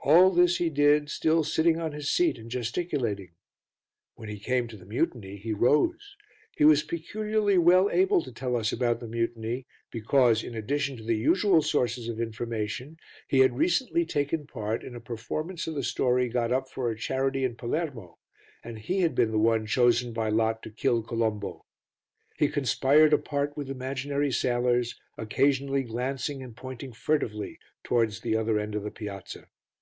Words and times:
All 0.00 0.30
this 0.30 0.56
he 0.56 0.70
did, 0.70 1.10
still 1.10 1.44
sitting 1.44 1.78
on 1.78 1.92
his 1.92 2.08
seat 2.08 2.38
and 2.38 2.50
gesticulating. 2.50 3.32
When 4.14 4.30
he 4.30 4.38
came 4.38 4.66
to 4.68 4.76
the 4.76 4.86
mutiny 4.86 5.36
he 5.36 5.52
rose. 5.52 6.16
He 6.56 6.64
was 6.64 6.82
peculiarly 6.82 7.58
well 7.58 7.90
able 7.90 8.22
to 8.22 8.32
tell 8.32 8.56
us 8.56 8.72
about 8.72 9.00
the 9.00 9.06
mutiny 9.08 9.66
because, 9.90 10.42
in 10.42 10.54
addition 10.54 10.96
to 10.96 11.02
the 11.02 11.16
usual 11.16 11.60
sources 11.60 12.08
of 12.08 12.20
information, 12.20 12.96
he 13.26 13.40
had 13.40 13.58
recently 13.58 14.06
taken 14.06 14.46
part 14.46 14.82
in 14.82 14.94
a 14.94 15.00
performance 15.00 15.66
of 15.66 15.74
the 15.74 15.82
story 15.82 16.28
got 16.30 16.52
up 16.52 16.70
for 16.70 16.90
a 16.90 16.96
charity 16.96 17.44
in 17.44 17.54
Palermo 17.56 18.18
and 18.64 18.78
he 18.78 19.00
had 19.00 19.14
been 19.14 19.30
the 19.32 19.38
one 19.38 19.66
chosen 19.66 20.14
by 20.14 20.30
lot 20.30 20.62
to 20.62 20.70
kill 20.70 21.02
Colombo. 21.02 21.66
He 22.34 22.48
conspired 22.48 23.12
apart 23.12 23.58
with 23.58 23.68
imaginary 23.68 24.32
sailors, 24.32 24.98
occasionally 25.18 25.82
glancing 25.82 26.42
and 26.42 26.56
pointing 26.56 26.92
furtively 26.94 27.58
towards 27.82 28.20
the 28.20 28.36
other 28.36 28.58
end 28.58 28.74
of 28.74 28.84
the 28.84 28.90
piazza. 28.92 29.48